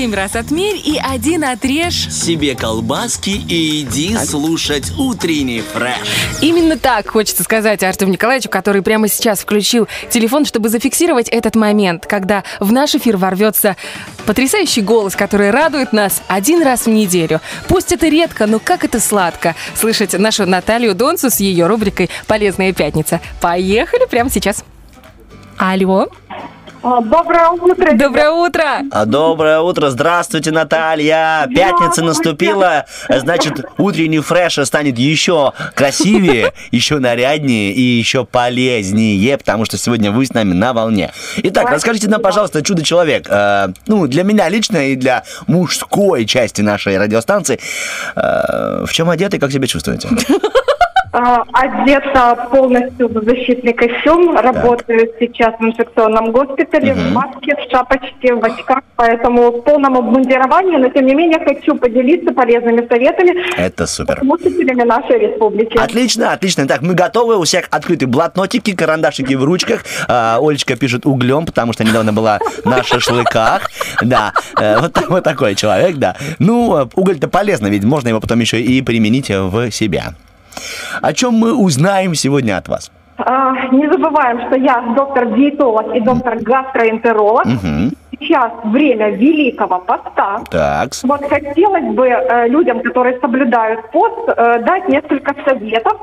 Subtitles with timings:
[0.00, 2.08] Семь раз отмерь и один отрежь.
[2.10, 6.40] Себе колбаски и иди слушать утренний фреш.
[6.40, 12.06] Именно так хочется сказать Артему Николаевичу, который прямо сейчас включил телефон, чтобы зафиксировать этот момент,
[12.06, 13.76] когда в наш эфир ворвется
[14.24, 17.42] потрясающий голос, который радует нас один раз в неделю.
[17.68, 22.72] Пусть это редко, но как это сладко слышать нашу Наталью Донцу с ее рубрикой «Полезная
[22.72, 23.20] пятница».
[23.42, 24.64] Поехали прямо сейчас.
[25.58, 26.08] Алло.
[26.82, 27.92] А, Доброе утро.
[27.92, 28.64] Доброе утро.
[28.90, 31.46] А, Доброе утро, здравствуйте, Наталья.
[31.54, 39.76] Пятница наступила, значит, утренний фреш станет еще красивее, еще наряднее и еще полезнее, потому что
[39.76, 41.12] сегодня вы с нами на волне.
[41.36, 46.96] Итак, расскажите нам, пожалуйста, чудо-человек, э, ну, для меня лично и для мужской части нашей
[46.96, 47.60] радиостанции,
[48.16, 50.08] э, в чем одеты, как себя чувствуете?
[51.12, 54.36] А, Одета полностью в защитный костюм.
[54.36, 60.76] Работаю сейчас в инфекционном госпитале в маске, в шапочке, в очках, поэтому в полном обмундировании,
[60.76, 64.18] но тем не менее хочу поделиться полезными советами Это супер.
[64.18, 65.76] с слушателями нашей республики.
[65.78, 66.68] Отлично, отлично.
[66.68, 67.36] Так, мы готовы.
[67.38, 69.84] У всех открыты блокнотики, карандашики в ручках.
[70.06, 73.68] А, Олечка пишет углем, потому что недавно была на шашлыках.
[74.02, 76.14] Да, э, вот, так- вот такой человек, да.
[76.38, 80.14] Ну, э, уголь-то полезно, ведь можно его потом еще и применить в себя.
[81.02, 82.90] О чем мы узнаем сегодня от вас?
[83.18, 87.44] А, не забываем, что я доктор-диетолог и доктор-гастроэнтеролог.
[87.44, 87.92] Мгм.
[88.18, 90.40] Сейчас время Великого Поста.
[90.50, 95.94] Так, Вот хотелось бы э, людям, которые соблюдают пост, э, дать несколько советов,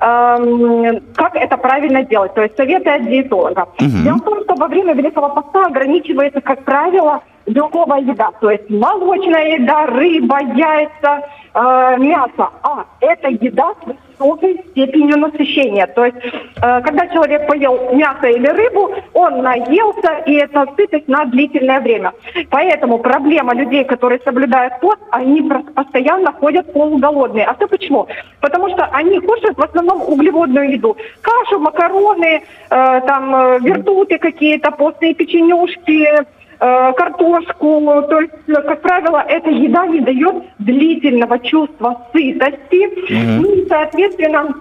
[0.00, 2.34] эм, как это правильно делать.
[2.34, 3.68] То есть советы от диетолога.
[3.78, 8.30] Дело в том, что во время Великого Поста ограничивается, как правило, белковая еда.
[8.40, 12.50] То есть молочная еда, рыба, яйца, э, мясо.
[12.62, 15.86] А это еда с высокой степенью насыщения.
[15.86, 21.24] То есть, э, когда человек поел мясо или рыбу, он наелся, и это сытость на
[21.24, 22.12] длительное время.
[22.50, 25.42] Поэтому проблема людей, которые соблюдают пост, они
[25.74, 27.46] постоянно ходят полуголодные.
[27.46, 28.06] А то почему?
[28.40, 30.96] Потому что они кушают в основном углеводную еду.
[31.22, 36.26] Кашу, макароны, э, там э, вертуты какие-то, постные печенюшки,
[36.58, 38.02] картошку.
[38.08, 43.12] То есть, э, как правило, эта еда не дает длительного чувства сытости.
[43.12, 44.54] Ну и, соответственно,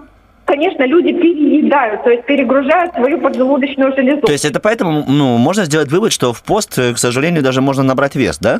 [0.45, 4.21] конечно, люди переедают, то есть перегружают свою поджелудочную железу.
[4.21, 7.61] то есть это поэтому, ну, можно сделать вывод, что в пост, э, к сожалению, даже
[7.61, 8.59] можно набрать вес, да?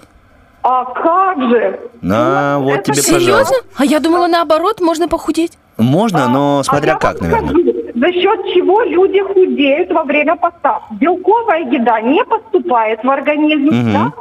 [0.63, 1.79] А как же?
[2.01, 3.31] На, вот это тебе, Серьезно?
[3.33, 3.55] пожалуйста.
[3.77, 5.53] А я думала, наоборот, можно похудеть.
[5.77, 7.49] Можно, но смотря А как, наверное.
[7.49, 10.81] скажу, За счет чего люди худеют во время поста?
[10.99, 13.93] Белковая еда не поступает в организм, Мгм.
[13.93, 14.11] да?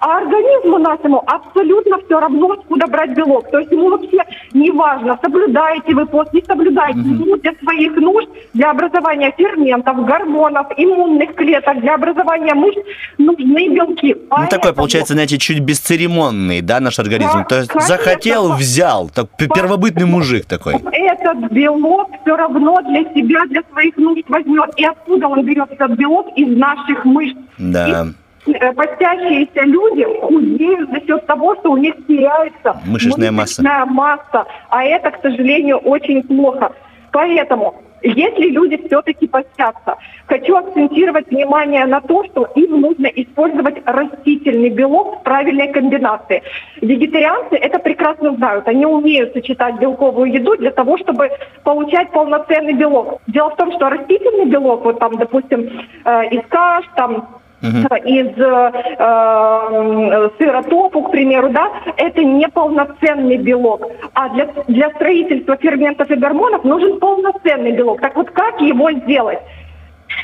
[0.00, 3.50] А организму нашему абсолютно все равно, откуда брать белок.
[3.50, 4.18] То есть ему вообще
[4.52, 6.98] не важно, соблюдаете вы пост, не соблюдаете.
[6.98, 12.78] Ему для своих нужд, для образования ферментов, гормонов, иммунных клеток, для образования мышц
[13.18, 14.14] нужны белки.
[14.14, 17.38] Ну, такой, Поэтому- получается, знаете, чуть бесцеремонный, да, наш организм.
[17.38, 17.96] Да, То есть конечно.
[17.96, 19.08] захотел, взял.
[19.08, 20.74] Так, первобытный мужик такой.
[20.92, 24.70] Этот белок все равно для себя, для своих нужд возьмет.
[24.76, 26.26] И откуда он берет этот белок?
[26.36, 27.36] Из наших мышц.
[27.58, 27.88] Да.
[27.88, 28.12] И,
[28.54, 33.62] постящиеся люди худеют за счет того, что у них теряется Мышечная масса.
[33.62, 34.46] мышечная масса.
[34.68, 36.72] А это, к сожалению, очень плохо.
[37.12, 39.96] Поэтому, если люди все-таки постятся,
[40.26, 46.42] хочу акцентировать внимание на то, что им нужно использовать растительный белок в правильной комбинации.
[46.82, 48.68] Вегетарианцы это прекрасно знают.
[48.68, 51.30] Они умеют сочетать белковую еду для того, чтобы
[51.64, 53.20] получать полноценный белок.
[53.28, 55.60] Дело в том, что растительный белок, вот там, допустим,
[56.04, 57.26] э, из каш, там,
[57.62, 63.88] из э, э, сыра тофу, к примеру, да, это не полноценный белок.
[64.14, 68.00] А для, для строительства ферментов и гормонов нужен полноценный белок.
[68.00, 69.38] Так вот, как его сделать?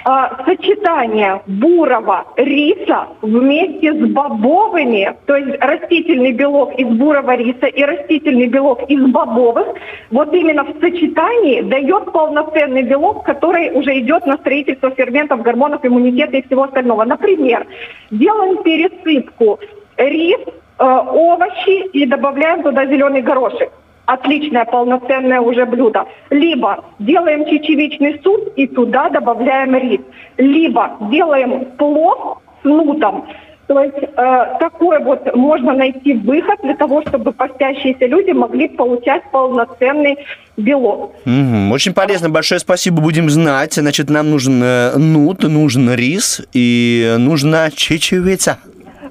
[0.05, 7.85] А, сочетание бурого риса вместе с бобовыми, то есть растительный белок из бурого риса и
[7.85, 9.69] растительный белок из бобовых,
[10.11, 16.39] вот именно в сочетании дает полноценный белок, который уже идет на строительство ферментов, гормонов, иммунитета
[16.39, 17.05] и всего остального.
[17.05, 17.65] Например,
[18.11, 19.61] делаем пересыпку
[19.97, 20.41] рис,
[20.79, 23.71] э, овощи и добавляем туда зеленый горошек
[24.07, 26.07] отличное полноценное уже блюдо.
[26.31, 30.01] Либо делаем чечевичный суп и туда добавляем рис.
[30.37, 33.27] Либо делаем плов с нутом.
[33.69, 39.23] То есть э, такой вот можно найти выход для того, чтобы постящиеся люди могли получать
[39.31, 40.19] полноценный
[40.57, 41.15] белок.
[41.25, 41.73] Мгм.
[41.73, 43.75] Очень полезно, большое спасибо, будем знать.
[43.75, 48.59] Значит, нам нужен э, нут, нужен рис и нужна чечевица.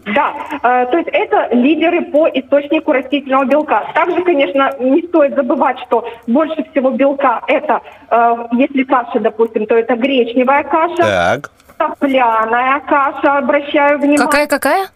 [0.05, 0.33] Да,
[0.63, 3.83] э, то есть это лидеры по источнику растительного белка.
[3.93, 9.75] Также, конечно, не стоит забывать, что больше всего белка это, э, если каша, допустим, то
[9.75, 11.51] это гречневая каша, Так.
[11.77, 14.17] топляная каша, обращаю внимание.
[14.25, 14.87] Какая-какая?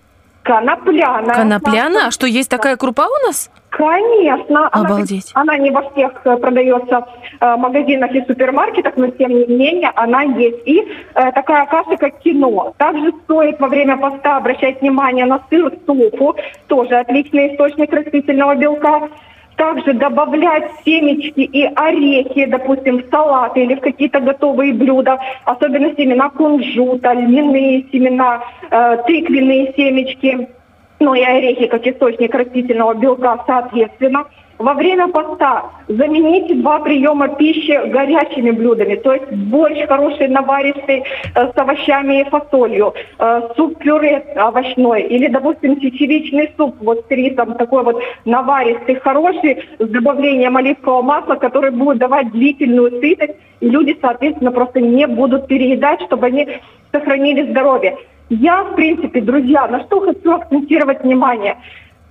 [0.45, 1.33] Конопляная.
[1.36, 2.07] Конопляна?
[2.07, 3.50] А что, есть такая крупа у нас?
[3.71, 4.69] Конечно.
[4.71, 5.31] Она- Обалдеть.
[5.33, 7.03] Она, не во всех э, продается
[7.42, 10.59] э, магазинах и супермаркетах, но тем не менее она есть.
[10.65, 10.80] И
[11.15, 12.74] э, такая каша, как кино.
[12.77, 16.36] Также стоит во время поста обращать внимание на сыр суфу,
[16.68, 19.09] тоже отличный источник растительного белка.
[19.55, 26.29] Также добавлять семечки и орехи, допустим, в салаты или в какие-то готовые блюда, особенно семена
[26.29, 30.49] кунжута, льняные семена, э, тыквенные семечки
[30.99, 34.25] ну и орехи как источник растительного белка соответственно.
[34.57, 41.03] Во время поста замените два приема пищи горячими блюдами, то есть борщ хороший, наваристый,
[41.35, 47.55] э, с овощами и фасолью, э, суп-пюре овощной или, допустим, чечевичный суп вот с рисом,
[47.55, 53.97] такой вот наваристый, хороший, с добавлением оливкового масла, который будет давать длительную сытость, и люди,
[54.01, 56.47] соответственно, просто не будут переедать, чтобы они
[56.93, 57.97] сохранили здоровье.
[58.29, 61.57] Я, в принципе, друзья, на что хочу акцентировать внимание.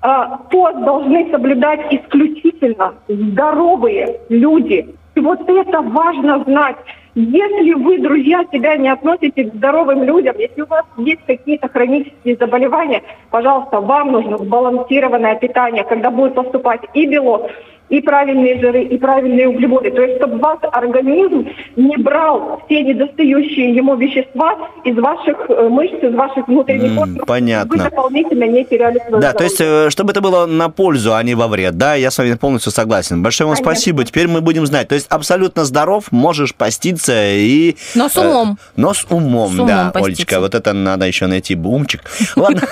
[0.06, 4.94] А, Пост должны соблюдать исключительно здоровые люди.
[5.14, 6.76] И вот это важно знать.
[7.14, 12.36] Если вы, друзья, себя не относите к здоровым людям, если у вас есть какие-то хронические
[12.36, 17.48] заболевания, пожалуйста, вам нужно сбалансированное питание, когда будет поступать и белок,
[17.90, 19.90] и правильные жиры, и правильные углеводы.
[19.90, 21.46] То есть, чтобы ваш организм
[21.76, 27.26] не брал все недостающие ему вещества из ваших э, мышц, из ваших внутренних органов.
[27.26, 27.70] понятно.
[27.76, 29.86] Вы дополнительно не теряли свое Да, то есть, здоровье.
[29.88, 32.72] э, чтобы это было на пользу, а не во вред, да, я с вами полностью
[32.72, 33.22] согласен.
[33.22, 33.72] Большое вам Конечно.
[33.74, 34.88] спасибо, теперь мы будем знать.
[34.88, 37.76] То есть, абсолютно здоров, можешь поститься и...
[37.94, 38.58] Но с э, умом.
[38.76, 40.22] но с умом, С умом да, поститься.
[40.22, 42.02] Олечка, вот это надо еще найти умчик.
[42.36, 42.62] Ладно,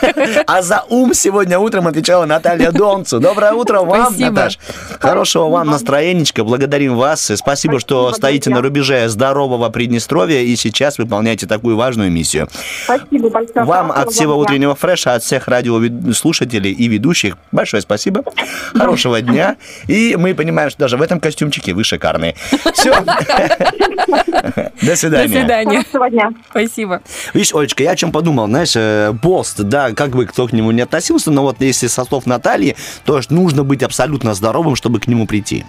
[0.47, 3.20] а за ум сегодня утром отвечала Наталья Донцу.
[3.20, 4.15] Доброе утро вам.
[4.19, 4.58] Наташ.
[5.02, 7.31] Хорошего вам настроенечка, благодарим вас.
[7.31, 12.49] И Спасибо, что стоите на рубеже здорового Приднестровья и сейчас выполняете такую важную миссию.
[12.84, 13.64] Спасибо большое.
[13.64, 18.22] Вам от всего утреннего фреша, от всех радиослушателей и ведущих большое спасибо.
[18.75, 19.56] Хорошего дня.
[19.88, 22.37] И мы понимаем, что даже в этом костюмчике вы шикарные.
[22.72, 22.94] Все.
[24.43, 25.40] До До свидания.
[25.40, 25.82] свидания.
[25.82, 26.31] Хорошего дня.
[26.50, 27.02] Спасибо.
[27.34, 30.70] Видишь, Олечка, я о чем подумал, знаешь, э, пост, да, как бы кто к нему
[30.70, 35.09] не относился, но вот если со слов Натальи, то нужно быть абсолютно здоровым, чтобы к
[35.09, 35.65] нему прийти.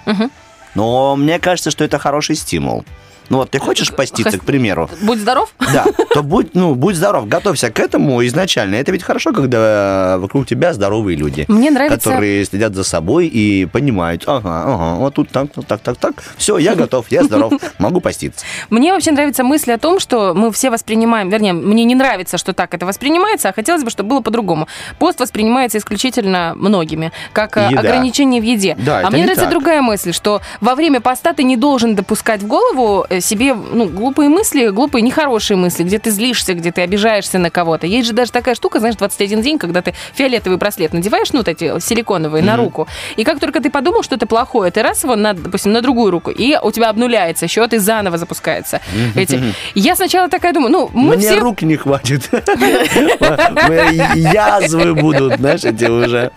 [0.75, 2.83] Но мне кажется, что это хороший стимул.
[3.29, 5.53] Ну вот ты хочешь поститься, к примеру, Будь здоров.
[5.73, 8.75] да, то будь, ну, будь здоров, готовься к этому изначально.
[8.75, 11.45] Это ведь хорошо, когда вокруг тебя здоровые люди.
[11.47, 15.97] Мне нравится- Которые следят за собой и понимают, ага, ага, вот тут так, так, так,
[15.97, 16.13] так.
[16.37, 18.45] Все, я готов, я здоров, могу поститься.
[18.69, 22.53] Мне вообще нравится мысль о том, что мы все воспринимаем, вернее, мне не нравится, что
[22.53, 24.67] так это воспринимается, а хотелось бы, чтобы было по-другому.
[24.99, 27.79] Пост воспринимается исключительно многими, как э, Еда.
[27.79, 28.75] ограничение в еде.
[28.79, 29.51] Да, а мне не нравится так.
[29.51, 33.85] другая мысль, что во время поста ты не должен допускать в голову э, себе ну,
[33.87, 37.87] глупые мысли, глупые, нехорошие мысли, где ты злишься, где ты обижаешься на кого-то.
[37.87, 41.47] Есть же даже такая штука, знаешь, 21 день, когда ты фиолетовый браслет надеваешь, ну, вот
[41.47, 45.15] эти силиконовые, на руку, и как только ты подумал, что это плохое, ты раз его,
[45.15, 48.81] на, допустим, на другую руку, и у тебя обнуляется счет, и заново запускается.
[49.15, 49.41] Эти.
[49.75, 51.39] Я сначала такая думаю, ну, мы Мне все...
[51.39, 52.29] рук не хватит.
[54.15, 56.31] Язвы будут, знаешь, эти уже.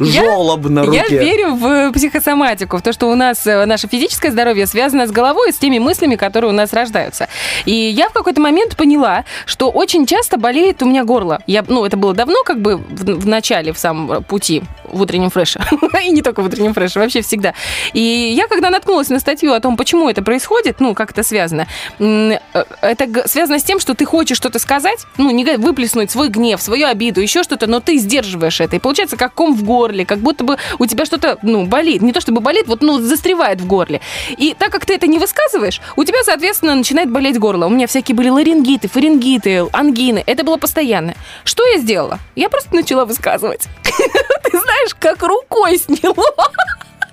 [0.00, 1.18] Я- Жолоб на Я руке.
[1.18, 5.52] верю в психосоматику, в то, что у нас э, наше физическое здоровье связано с головой
[5.52, 7.28] с теми мыслями, которые у нас рождаются.
[7.64, 11.40] И я в какой-то момент поняла, что очень часто болеет у меня горло.
[11.46, 15.30] Я, ну, это было давно, как бы в, в начале, в самом пути в утреннем
[15.30, 15.60] фреше.
[16.04, 17.54] И не только в утреннем фреше, вообще всегда.
[17.92, 21.66] И я, когда наткнулась на статью о том, почему это происходит, ну, как это связано,
[21.98, 22.38] э,
[22.80, 26.86] это связано с тем, что ты хочешь что-то сказать, ну, не выплеснуть свой гнев, свою
[26.86, 28.76] обиду, еще что-то, но ты сдерживаешь это.
[28.76, 32.02] И получается как ком в горле, как будто бы у тебя что-то, ну, болит.
[32.02, 34.00] Не то чтобы болит, вот, ну, застревает в горле.
[34.36, 37.66] И так как ты это не высказываешь, у тебя, соответственно, начинает болеть горло.
[37.66, 40.22] У меня всякие были ларингиты, фарингиты, ангины.
[40.26, 41.14] Это было постоянно.
[41.44, 42.18] Что я сделала?
[42.36, 43.66] Я просто начала высказывать.
[43.82, 46.24] Ты знаешь, как рукой сняло.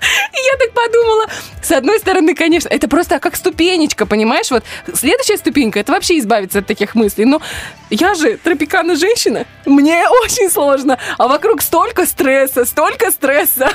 [0.01, 1.25] Я так подумала,
[1.61, 4.51] с одной стороны, конечно, это просто как ступенечка, понимаешь?
[4.51, 7.25] Вот следующая ступенька, это вообще избавиться от таких мыслей.
[7.25, 7.41] Но
[7.89, 13.69] я же тропикана женщина, мне очень сложно, а вокруг столько стресса, столько стресса.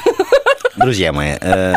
[0.76, 1.76] Друзья мои, э,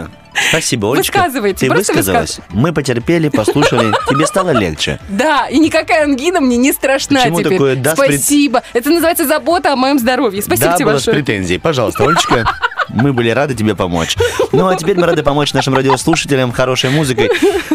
[0.49, 1.17] спасибо, Олечка.
[1.17, 2.39] Высказывайте, Ты высказалась.
[2.49, 3.93] Мы потерпели, послушали.
[4.09, 4.99] Тебе стало легче.
[5.09, 7.53] Да, и никакая ангина мне не страшна Почему теперь.
[7.53, 8.63] такое «да» с пред- Спасибо.
[8.73, 10.41] Это называется забота о моем здоровье.
[10.41, 11.23] Спасибо да, тебе было с большое.
[11.23, 11.59] претензией.
[11.59, 12.45] Пожалуйста, Олечка,
[12.89, 14.15] мы были рады тебе помочь.
[14.51, 17.29] Ну, а теперь мы рады помочь нашим радиослушателям хорошей музыкой.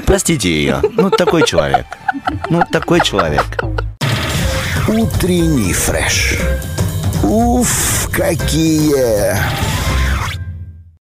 [0.06, 0.80] Простите ее.
[0.92, 1.86] Ну, такой человек.
[2.50, 3.44] Ну, такой человек.
[4.88, 6.38] Утренний фреш.
[7.22, 9.36] Уф, какие